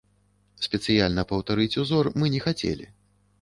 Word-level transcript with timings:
Спецыяльна 0.67 1.25
паўтарыць 1.33 1.79
узор 1.83 2.11
мы 2.23 2.33
не 2.37 2.41
хацелі. 2.47 2.91